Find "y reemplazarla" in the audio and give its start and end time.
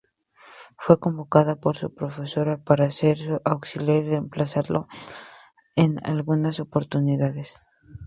3.99-4.87